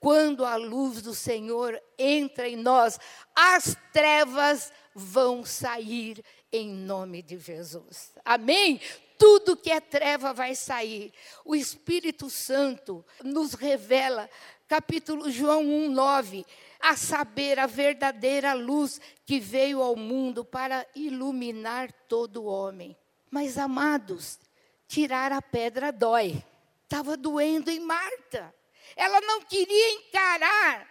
[0.00, 2.98] Quando a luz do Senhor entra em nós,
[3.36, 8.10] as trevas vão sair em nome de Jesus.
[8.24, 8.80] Amém?
[9.16, 11.12] Tudo que é treva vai sair.
[11.44, 14.28] O Espírito Santo nos revela,
[14.66, 16.44] capítulo João 1, 9
[16.82, 22.96] a saber, a verdadeira luz que veio ao mundo para iluminar todo homem.
[23.30, 24.40] Mas, amados,
[24.88, 26.44] tirar a pedra dói.
[26.82, 28.52] Estava doendo em Marta.
[28.96, 30.88] Ela não queria encarar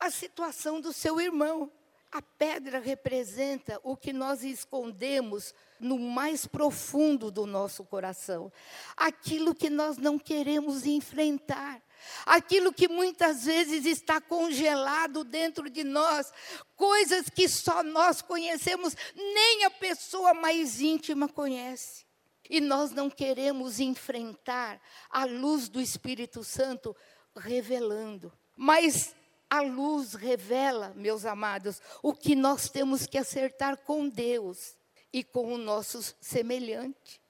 [0.00, 1.70] a situação do seu irmão.
[2.10, 8.50] A pedra representa o que nós escondemos no mais profundo do nosso coração,
[8.96, 11.82] aquilo que nós não queremos enfrentar
[12.24, 16.32] aquilo que muitas vezes está congelado dentro de nós,
[16.76, 22.04] coisas que só nós conhecemos, nem a pessoa mais íntima conhece.
[22.48, 26.96] E nós não queremos enfrentar a luz do Espírito Santo
[27.34, 28.32] revelando.
[28.56, 29.14] Mas
[29.50, 34.76] a luz revela, meus amados, o que nós temos que acertar com Deus
[35.12, 37.20] e com o nosso semelhante.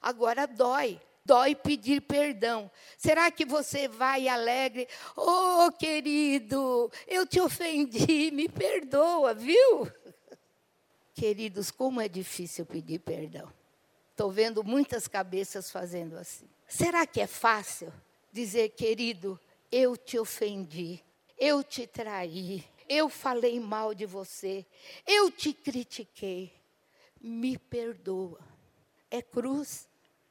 [0.00, 2.70] Agora dói, dói pedir perdão.
[2.96, 4.88] Será que você vai alegre?
[5.14, 9.92] Oh, querido, eu te ofendi, me perdoa, viu?
[11.12, 13.52] Queridos, como é difícil pedir perdão.
[14.10, 16.48] Estou vendo muitas cabeças fazendo assim.
[16.66, 17.92] Será que é fácil
[18.32, 19.38] dizer, querido,
[19.70, 21.04] eu te ofendi,
[21.38, 24.64] eu te traí, eu falei mal de você,
[25.06, 26.52] eu te critiquei,
[27.20, 28.40] me perdoa.
[29.10, 29.86] É cruz,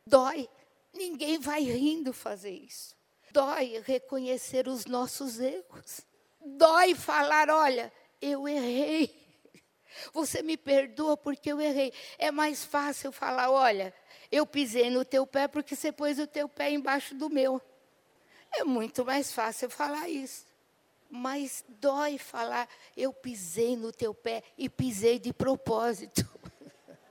[0.05, 0.49] dói.
[0.97, 2.95] Ninguém vai rindo fazer isso.
[3.31, 6.01] Dói reconhecer os nossos erros.
[6.43, 9.27] Dói falar: olha, eu errei.
[10.11, 11.93] Você me perdoa porque eu errei.
[12.17, 13.93] É mais fácil falar: olha,
[14.31, 17.61] eu pisei no teu pé porque você pôs o teu pé embaixo do meu.
[18.51, 20.47] É muito mais fácil falar isso.
[21.09, 26.27] Mas dói falar: eu pisei no teu pé e pisei de propósito.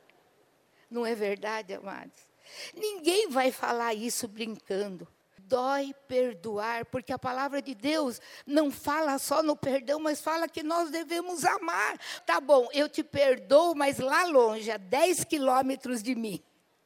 [0.90, 2.26] Não é verdade, amados?
[2.75, 5.07] Ninguém vai falar isso brincando.
[5.39, 10.63] Dói perdoar, porque a palavra de Deus não fala só no perdão, mas fala que
[10.63, 11.99] nós devemos amar.
[12.27, 16.43] Tá bom, eu te perdoo, mas lá longe, a 10 quilômetros de mim.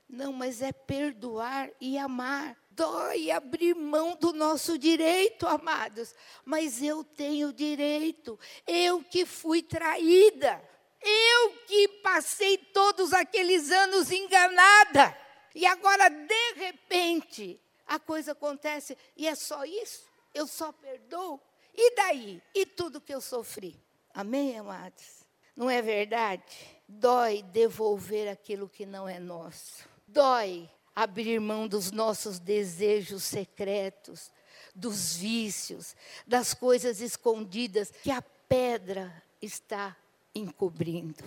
[0.07, 2.57] Não, mas é perdoar e amar.
[2.70, 6.14] Dói abrir mão do nosso direito, amados.
[6.44, 8.38] Mas eu tenho direito.
[8.66, 10.62] Eu que fui traída.
[11.03, 15.16] Eu que passei todos aqueles anos enganada.
[15.54, 20.04] E agora, de repente, a coisa acontece e é só isso?
[20.32, 21.40] Eu só perdoo?
[21.74, 22.42] E daí?
[22.54, 23.76] E tudo que eu sofri?
[24.14, 25.24] Amém, amados?
[25.56, 26.44] Não é verdade?
[26.88, 29.88] Dói devolver aquilo que não é nosso.
[30.06, 34.30] Dói abrir mão dos nossos desejos secretos,
[34.74, 39.96] dos vícios, das coisas escondidas que a pedra está
[40.34, 41.24] encobrindo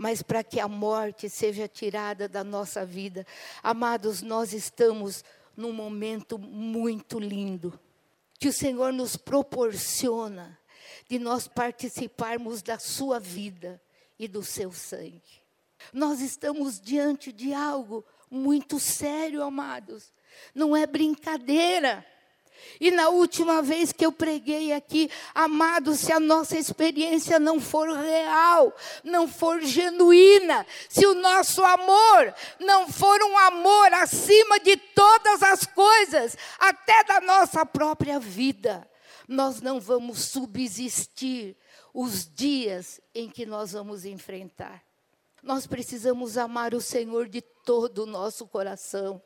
[0.00, 3.26] mas para que a morte seja tirada da nossa vida.
[3.62, 5.22] Amados, nós estamos
[5.54, 7.78] num momento muito lindo,
[8.38, 10.58] que o Senhor nos proporciona
[11.06, 13.78] de nós participarmos da sua vida
[14.18, 15.42] e do seu sangue.
[15.92, 20.14] Nós estamos diante de algo muito sério, amados.
[20.54, 22.06] Não é brincadeira.
[22.80, 27.90] E na última vez que eu preguei aqui, amado, se a nossa experiência não for
[27.92, 35.42] real, não for genuína, se o nosso amor não for um amor acima de todas
[35.42, 38.88] as coisas, até da nossa própria vida,
[39.28, 41.56] nós não vamos subsistir
[41.92, 44.89] os dias em que nós vamos enfrentar.
[45.42, 49.22] Nós precisamos amar o Senhor de todo o nosso coração.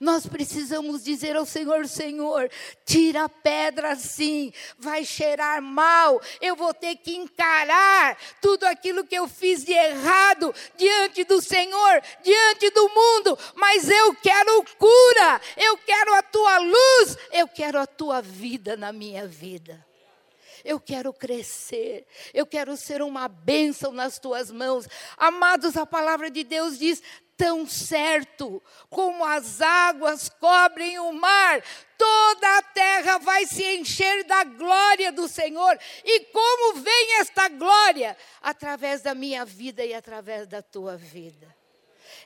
[0.00, 2.50] Nós precisamos dizer ao Senhor: Senhor,
[2.86, 9.14] tira a pedra sim, vai cheirar mal, eu vou ter que encarar tudo aquilo que
[9.14, 15.76] eu fiz de errado diante do Senhor, diante do mundo, mas eu quero cura, eu
[15.78, 19.87] quero a tua luz, eu quero a tua vida na minha vida.
[20.64, 24.86] Eu quero crescer, eu quero ser uma bênção nas tuas mãos.
[25.16, 27.02] Amados, a palavra de Deus diz:
[27.38, 31.62] tão certo como as águas cobrem o mar,
[31.96, 35.78] toda a terra vai se encher da glória do Senhor.
[36.04, 38.16] E como vem esta glória?
[38.42, 41.56] Através da minha vida e através da tua vida.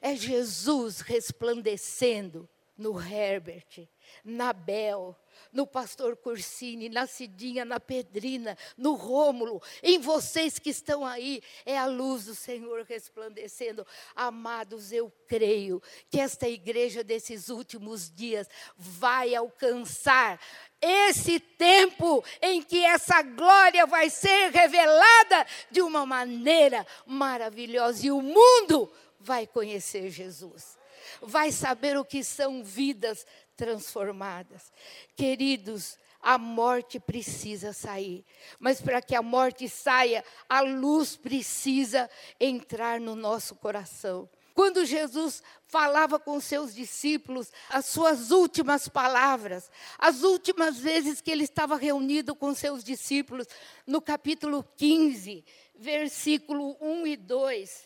[0.01, 3.87] É Jesus resplandecendo no Herbert,
[4.25, 5.17] na Bel,
[5.53, 11.79] no pastor Cursini, na Cidinha, na Pedrina, no Rômulo, em vocês que estão aí, é
[11.79, 13.87] a luz do Senhor resplandecendo.
[14.17, 20.41] Amados, eu creio que esta igreja desses últimos dias vai alcançar
[20.81, 28.21] esse tempo em que essa glória vai ser revelada de uma maneira maravilhosa e o
[28.21, 28.91] mundo
[29.21, 30.77] vai conhecer Jesus.
[31.21, 33.27] Vai saber o que são vidas
[33.57, 34.73] transformadas.
[35.17, 38.25] Queridos, a morte precisa sair.
[38.59, 44.31] Mas para que a morte saia, a luz precisa entrar no nosso coração.
[44.55, 51.45] Quando Jesus falava com seus discípulos, as suas últimas palavras, as últimas vezes que ele
[51.45, 53.47] estava reunido com seus discípulos,
[53.87, 55.45] no capítulo 15,
[55.75, 57.85] versículo 1 e 2,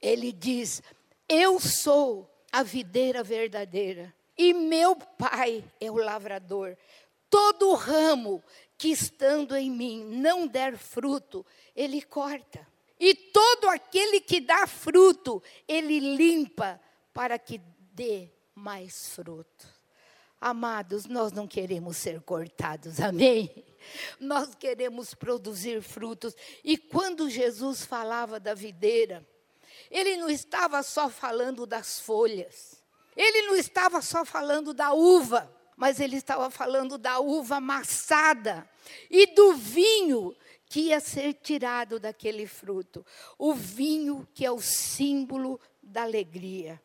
[0.00, 0.82] ele diz:
[1.28, 6.76] Eu sou a videira verdadeira e meu pai é o lavrador.
[7.28, 8.42] Todo ramo
[8.78, 12.66] que estando em mim não der fruto, ele corta.
[13.00, 16.80] E todo aquele que dá fruto, ele limpa
[17.12, 17.60] para que
[17.92, 19.66] dê mais fruto.
[20.40, 23.64] Amados, nós não queremos ser cortados, amém?
[24.20, 26.34] Nós queremos produzir frutos.
[26.62, 29.26] E quando Jesus falava da videira,
[29.90, 32.77] ele não estava só falando das folhas.
[33.18, 38.64] Ele não estava só falando da uva, mas ele estava falando da uva amassada
[39.10, 43.04] e do vinho que ia ser tirado daquele fruto.
[43.36, 46.80] O vinho que é o símbolo da alegria,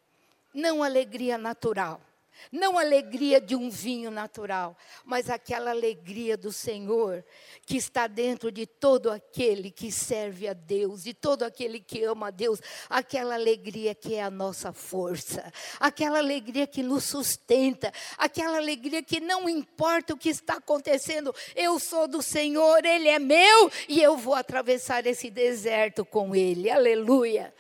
[0.52, 2.02] não alegria natural
[2.52, 7.24] não a alegria de um vinho natural, mas aquela alegria do Senhor
[7.66, 12.28] que está dentro de todo aquele que serve a Deus, de todo aquele que ama
[12.28, 18.58] a Deus, aquela alegria que é a nossa força, aquela alegria que nos sustenta, aquela
[18.58, 23.72] alegria que não importa o que está acontecendo, eu sou do Senhor, Ele é meu
[23.88, 27.54] e eu vou atravessar esse deserto com Ele, aleluia.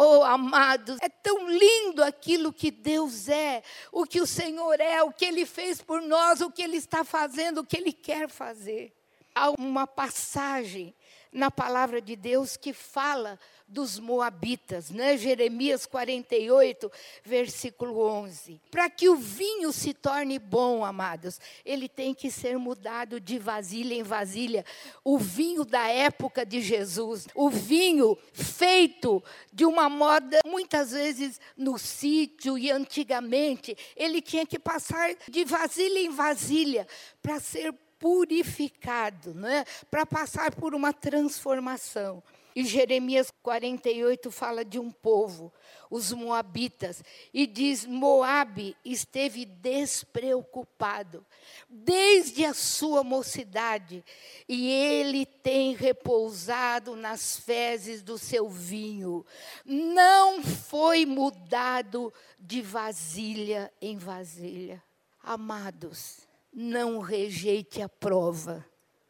[0.00, 5.10] Oh, amados, é tão lindo aquilo que Deus é, o que o Senhor é, o
[5.10, 8.94] que Ele fez por nós, o que Ele está fazendo, o que Ele quer fazer.
[9.34, 10.94] Há uma passagem
[11.32, 15.16] na palavra de Deus que fala dos moabitas, né?
[15.18, 16.90] Jeremias 48,
[17.22, 18.60] versículo 11.
[18.70, 23.94] Para que o vinho se torne bom, amados, ele tem que ser mudado de vasilha
[23.94, 24.64] em vasilha.
[25.04, 29.22] O vinho da época de Jesus, o vinho feito
[29.52, 35.98] de uma moda muitas vezes no sítio e antigamente, ele tinha que passar de vasilha
[35.98, 36.86] em vasilha
[37.20, 39.64] para ser purificado, né?
[39.90, 42.22] para passar por uma transformação.
[42.58, 45.52] E Jeremias 48 fala de um povo,
[45.88, 51.24] os moabitas, e diz: Moabe esteve despreocupado
[51.68, 54.04] desde a sua mocidade,
[54.48, 59.24] e ele tem repousado nas fezes do seu vinho.
[59.64, 64.82] Não foi mudado de vasilha em vasilha.
[65.22, 68.64] Amados, não rejeite a prova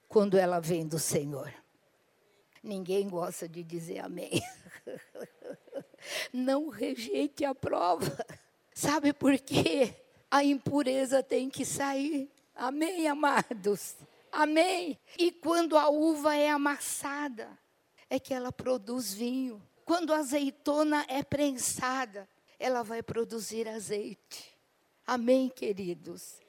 [0.09, 1.53] quando ela vem do Senhor.
[2.63, 4.43] Ninguém gosta de dizer amém.
[6.33, 8.25] Não rejeite a prova.
[8.75, 9.95] Sabe por quê?
[10.31, 12.31] A impureza tem que sair.
[12.55, 13.97] Amém, amados?
[14.31, 14.99] Amém?
[15.19, 17.59] E quando a uva é amassada,
[18.11, 19.63] é que ela produz vinho.
[19.85, 22.29] Quando a azeitona é prensada,
[22.59, 24.55] ela vai produzir azeite.
[25.07, 26.41] Amém, queridos?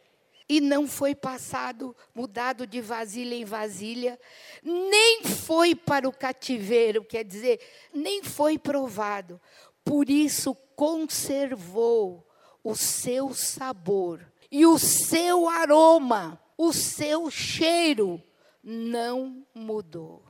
[0.49, 4.19] E não foi passado, mudado de vasilha em vasilha,
[4.63, 7.61] nem foi para o cativeiro, quer dizer,
[7.93, 9.39] nem foi provado.
[9.85, 12.27] Por isso conservou
[12.63, 18.21] o seu sabor e o seu aroma, o seu cheiro
[18.63, 20.23] não mudou.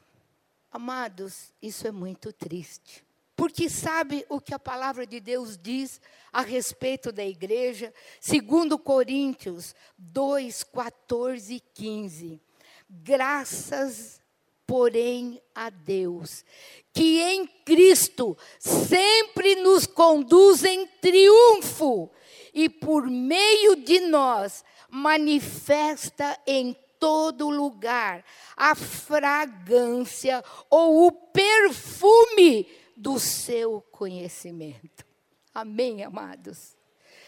[0.70, 3.09] Amados, isso é muito triste.
[3.40, 7.94] Porque sabe o que a palavra de Deus diz a respeito da igreja?
[8.20, 12.42] Segundo Coríntios 2, 14 e 15.
[12.90, 14.22] Graças,
[14.68, 16.44] porém, a Deus,
[16.92, 22.12] que em Cristo sempre nos conduz em triunfo
[22.54, 28.26] e por meio de nós manifesta em todo lugar
[28.58, 32.68] a fragrância ou o perfume
[33.00, 35.06] do seu conhecimento.
[35.54, 36.76] Amém, amados?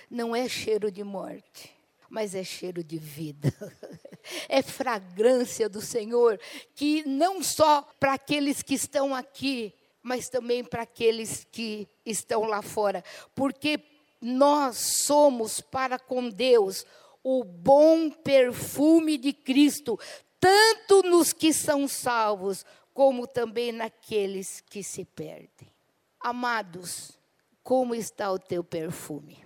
[0.09, 1.71] Não é cheiro de morte,
[2.09, 3.53] mas é cheiro de vida.
[4.47, 6.39] É fragrância do Senhor,
[6.75, 12.61] que não só para aqueles que estão aqui, mas também para aqueles que estão lá
[12.61, 13.03] fora,
[13.33, 13.79] porque
[14.21, 16.85] nós somos para com Deus
[17.23, 19.99] o bom perfume de Cristo,
[20.39, 22.63] tanto nos que são salvos,
[22.93, 25.71] como também naqueles que se perdem.
[26.19, 27.17] Amados,
[27.63, 29.45] como está o teu perfume?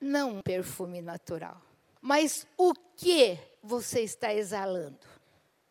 [0.00, 1.60] Não um perfume natural,
[2.00, 5.06] mas o que você está exalando?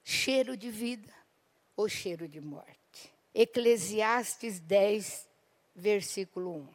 [0.03, 1.13] Cheiro de vida
[1.75, 3.13] ou cheiro de morte?
[3.33, 5.27] Eclesiastes 10,
[5.75, 6.67] versículo 1.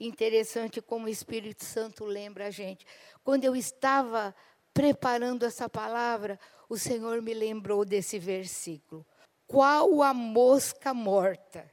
[0.00, 2.86] Interessante como o Espírito Santo lembra a gente.
[3.22, 4.34] Quando eu estava
[4.72, 6.38] preparando essa palavra,
[6.68, 9.06] o Senhor me lembrou desse versículo.
[9.46, 11.70] Qual a mosca morta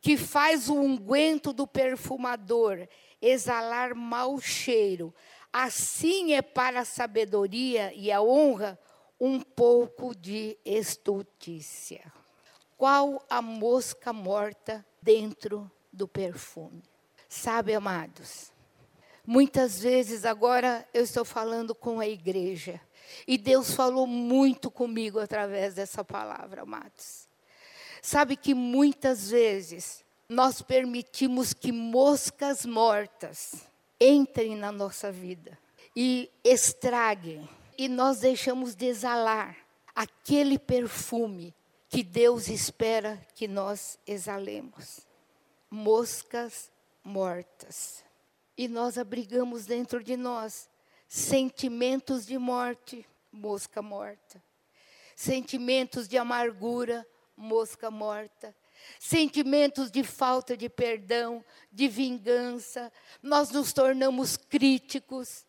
[0.00, 2.86] que faz o unguento do perfumador
[3.20, 5.14] exalar mau cheiro,
[5.52, 8.78] assim é para a sabedoria e a honra
[9.20, 12.12] um pouco de estultícia.
[12.76, 16.82] Qual a mosca morta dentro do perfume?
[17.28, 18.52] Sabe, amados,
[19.26, 22.80] muitas vezes agora eu estou falando com a igreja
[23.26, 27.28] e Deus falou muito comigo através dessa palavra, amados.
[28.02, 33.66] Sabe que muitas vezes nós permitimos que moscas mortas
[34.00, 35.58] entrem na nossa vida
[35.96, 39.56] e estraguem, e nós deixamos de exalar
[39.94, 41.54] aquele perfume
[41.88, 45.00] que Deus espera que nós exalemos.
[45.70, 46.70] Moscas
[47.02, 48.04] mortas.
[48.56, 50.68] E nós abrigamos dentro de nós
[51.08, 54.42] sentimentos de morte, mosca morta.
[55.16, 57.06] Sentimentos de amargura,
[57.36, 58.54] mosca morta.
[59.00, 62.92] Sentimentos de falta de perdão, de vingança.
[63.22, 65.44] Nós nos tornamos críticos.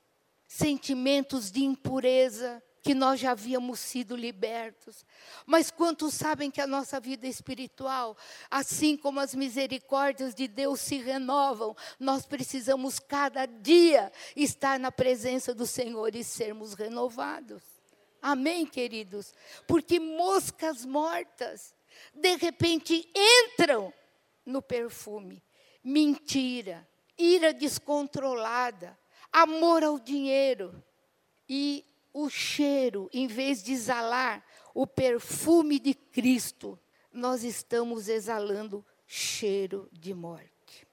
[0.48, 5.06] Sentimentos de impureza, que nós já havíamos sido libertos.
[5.46, 8.18] Mas quantos sabem que a nossa vida espiritual,
[8.50, 15.54] assim como as misericórdias de Deus se renovam, nós precisamos cada dia estar na presença
[15.54, 17.64] do Senhor e sermos renovados.
[18.22, 19.34] Amém, queridos?
[19.68, 21.74] Porque moscas mortas,
[22.14, 23.94] de repente, entram
[24.46, 25.42] no perfume.
[25.84, 28.98] Mentira, ira descontrolada,
[29.32, 30.84] amor ao dinheiro.
[31.48, 34.44] E o cheiro, em vez de exalar
[34.74, 36.80] o perfume de Cristo,
[37.12, 40.88] nós estamos exalando cheiro de morte.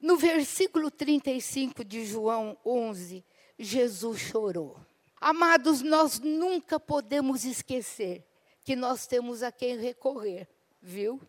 [0.00, 3.24] No versículo 35 de João 11,
[3.58, 4.76] Jesus chorou.
[5.20, 8.26] Amados, nós nunca podemos esquecer
[8.62, 10.48] que nós temos a quem recorrer,
[10.80, 11.20] viu?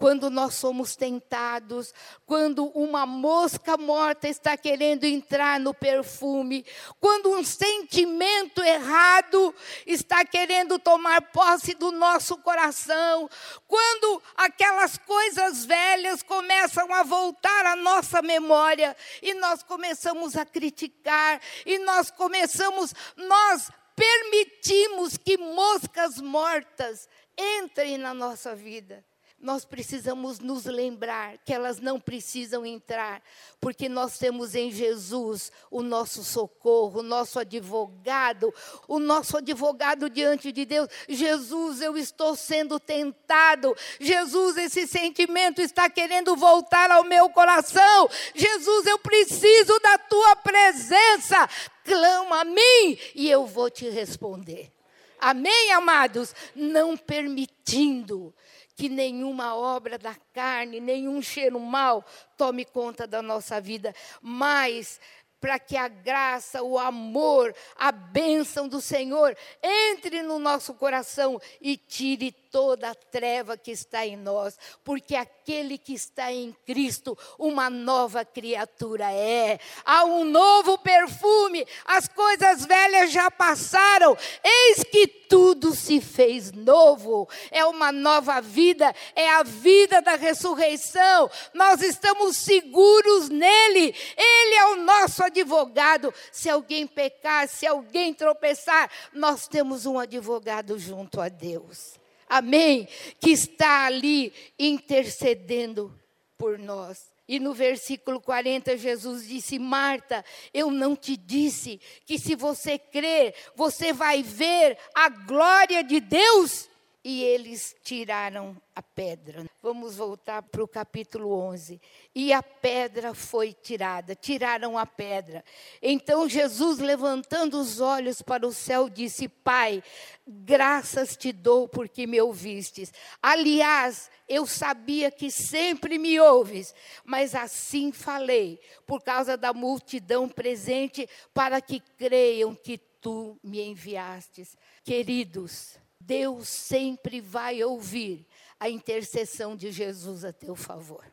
[0.00, 1.92] Quando nós somos tentados,
[2.24, 6.64] quando uma mosca morta está querendo entrar no perfume,
[6.98, 9.54] quando um sentimento errado
[9.86, 13.28] está querendo tomar posse do nosso coração,
[13.68, 21.42] quando aquelas coisas velhas começam a voltar à nossa memória e nós começamos a criticar
[21.66, 29.04] e nós começamos, nós permitimos que moscas mortas entrem na nossa vida
[29.40, 33.22] nós precisamos nos lembrar que elas não precisam entrar,
[33.58, 38.52] porque nós temos em Jesus o nosso socorro, o nosso advogado,
[38.86, 40.88] o nosso advogado diante de Deus.
[41.08, 43.74] Jesus, eu estou sendo tentado.
[43.98, 48.10] Jesus, esse sentimento está querendo voltar ao meu coração.
[48.34, 51.48] Jesus, eu preciso da tua presença.
[51.82, 54.70] Clama a mim e eu vou te responder.
[55.18, 56.34] Amém, amados?
[56.54, 58.34] Não permitindo
[58.80, 62.02] que nenhuma obra da carne, nenhum cheiro mal
[62.34, 64.98] tome conta da nossa vida, mas
[65.38, 71.76] para que a graça, o amor, a bênção do Senhor entre no nosso coração e
[71.76, 77.70] tire toda a treva que está em nós, porque aquele que está em Cristo, uma
[77.70, 79.58] nova criatura é.
[79.84, 87.28] Há um novo perfume, as coisas velhas já passaram, eis que tudo se fez novo.
[87.52, 91.30] É uma nova vida, é a vida da ressurreição.
[91.54, 93.94] Nós estamos seguros nele.
[94.16, 96.12] Ele é o nosso advogado.
[96.32, 101.99] Se alguém pecar, se alguém tropeçar, nós temos um advogado junto a Deus
[102.30, 102.88] amém?
[103.20, 105.94] Que está ali intercedendo
[106.38, 107.10] por nós.
[107.28, 110.24] E no versículo 40, Jesus disse: Marta,
[110.54, 116.69] eu não te disse que se você crer, você vai ver a glória de Deus?
[117.02, 119.44] E eles tiraram a pedra.
[119.62, 121.80] Vamos voltar para o capítulo 11.
[122.14, 125.42] E a pedra foi tirada, tiraram a pedra.
[125.80, 129.82] Então Jesus, levantando os olhos para o céu, disse: Pai,
[130.26, 132.92] graças te dou porque me ouvistes.
[133.22, 136.74] Aliás, eu sabia que sempre me ouves,
[137.04, 144.56] mas assim falei, por causa da multidão presente, para que creiam que tu me enviastes.
[144.84, 145.79] Queridos,
[146.10, 148.26] Deus sempre vai ouvir
[148.58, 151.04] a intercessão de Jesus a teu favor.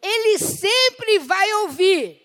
[0.00, 2.18] Ele sempre vai ouvir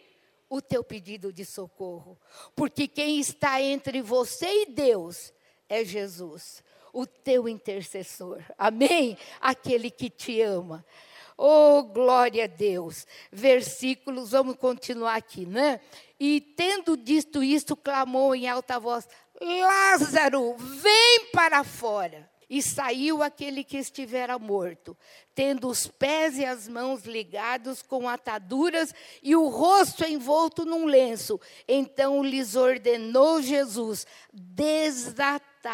[0.49, 2.17] o teu pedido de socorro,
[2.55, 5.33] porque quem está entre você e Deus
[5.67, 6.63] é Jesus,
[6.93, 8.41] o teu intercessor.
[8.57, 9.17] Amém?
[9.41, 10.85] Aquele que te ama.
[11.35, 13.05] Oh, glória a Deus.
[13.29, 15.81] Versículos, vamos continuar aqui, né?
[16.17, 19.05] E tendo dito isto, clamou em alta voz:
[19.43, 22.31] Lázaro, vem para fora.
[22.49, 24.97] E saiu aquele que estivera morto,
[25.33, 31.41] tendo os pés e as mãos ligados com ataduras e o rosto envolto num lenço.
[31.67, 35.67] Então lhes ordenou Jesus: desatai-o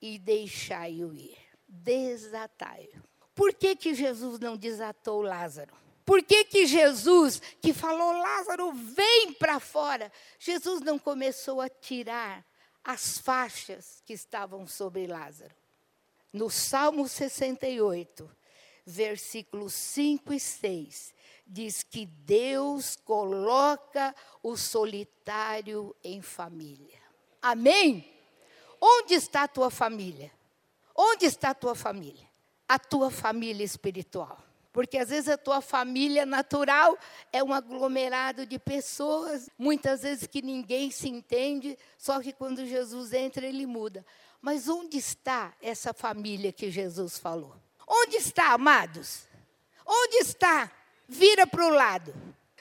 [0.00, 1.36] e deixai-o ir.
[1.66, 3.02] Desatai-o.
[3.34, 5.74] Por que, que Jesus não desatou Lázaro?
[6.08, 12.42] Por que, que Jesus, que falou, Lázaro, vem para fora, Jesus não começou a tirar
[12.82, 15.54] as faixas que estavam sobre Lázaro?
[16.32, 18.26] No Salmo 68,
[18.86, 21.14] versículos 5 e 6,
[21.46, 27.02] diz que Deus coloca o solitário em família.
[27.42, 28.10] Amém?
[28.80, 30.32] Onde está a tua família?
[30.96, 32.26] Onde está a tua família?
[32.66, 34.47] A tua família espiritual.
[34.72, 36.96] Porque às vezes a tua família natural
[37.32, 43.12] é um aglomerado de pessoas, muitas vezes que ninguém se entende, só que quando Jesus
[43.12, 44.04] entra, ele muda.
[44.40, 47.56] Mas onde está essa família que Jesus falou?
[47.86, 49.26] Onde está, amados?
[49.84, 50.70] Onde está?
[51.08, 52.14] Vira para o lado,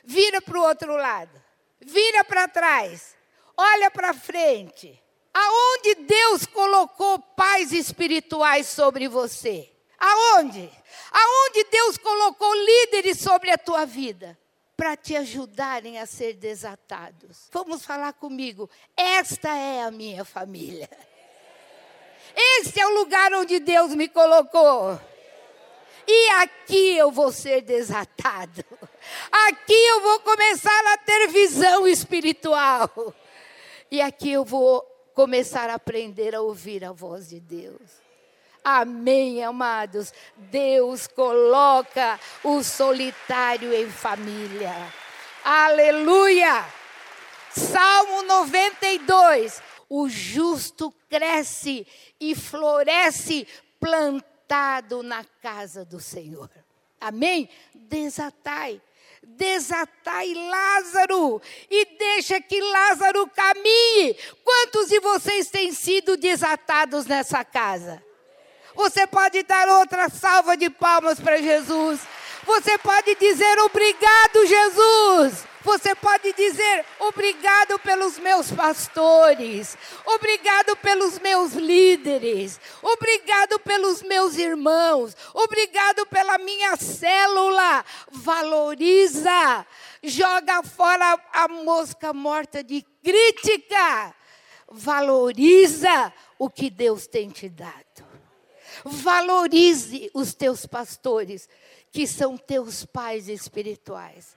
[0.04, 1.44] vira para o outro lado,
[1.82, 3.14] vira para trás,
[3.58, 5.02] olha para frente.
[5.34, 9.70] Aonde Deus colocou pais espirituais sobre você?
[9.98, 10.70] Aonde?
[11.12, 14.38] Aonde Deus colocou líderes sobre a tua vida?
[14.76, 17.48] Para te ajudarem a ser desatados.
[17.52, 18.70] Vamos falar comigo.
[18.96, 20.90] Esta é a minha família.
[22.36, 25.00] Este é o lugar onde Deus me colocou.
[26.08, 28.64] E aqui eu vou ser desatado.
[29.48, 32.90] Aqui eu vou começar a ter visão espiritual.
[33.90, 34.82] E aqui eu vou
[35.14, 38.07] começar a aprender a ouvir a voz de Deus.
[38.70, 40.14] Amém, amados.
[40.36, 44.76] Deus coloca o solitário em família.
[45.42, 46.66] Aleluia!
[47.50, 49.64] Salmo 92.
[49.88, 51.88] O justo cresce
[52.20, 53.48] e floresce
[53.80, 56.50] plantado na casa do Senhor.
[57.00, 57.50] Amém?
[57.74, 58.82] Desatai
[59.24, 64.16] desatai Lázaro e deixa que Lázaro caminhe.
[64.44, 68.02] Quantos de vocês têm sido desatados nessa casa?
[68.78, 72.00] Você pode dar outra salva de palmas para Jesus.
[72.46, 75.44] Você pode dizer obrigado, Jesus.
[75.64, 79.76] Você pode dizer obrigado pelos meus pastores,
[80.06, 87.84] obrigado pelos meus líderes, obrigado pelos meus irmãos, obrigado pela minha célula.
[88.12, 89.66] Valoriza,
[90.04, 94.16] joga fora a mosca morta de crítica.
[94.70, 98.07] Valoriza o que Deus tem te dado.
[98.84, 101.48] Valorize os teus pastores,
[101.92, 104.36] que são teus pais espirituais.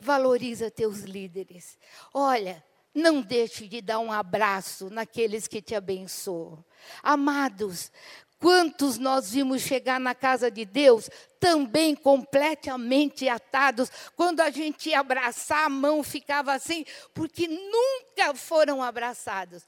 [0.00, 1.78] Valoriza teus líderes.
[2.12, 2.64] Olha,
[2.94, 6.64] não deixe de dar um abraço naqueles que te abençoam.
[7.02, 7.92] Amados,
[8.38, 15.00] quantos nós vimos chegar na casa de Deus também completamente atados, quando a gente ia
[15.00, 16.84] abraçar, a mão ficava assim,
[17.14, 19.64] porque nunca foram abraçados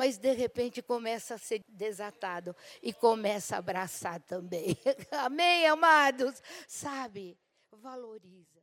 [0.00, 4.74] mas de repente começa a ser desatado e começa a abraçar também.
[5.12, 6.42] Amém, amados?
[6.66, 7.36] Sabe,
[7.70, 8.59] valoriza.